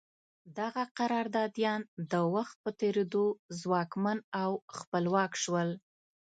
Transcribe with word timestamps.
دغه 0.59 0.83
قراردادیان 0.97 1.81
د 2.11 2.13
وخت 2.35 2.55
په 2.63 2.69
تېرېدو 2.79 3.25
ځواکمن 3.59 4.17
او 4.41 4.51
خپلواک 4.77 5.31
شول. 5.43 5.69